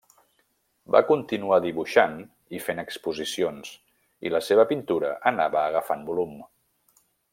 [0.93, 2.15] Va continuant dibuixant
[2.59, 3.69] i fent exposicions
[4.29, 6.35] i la seva pintura anava agafant volum.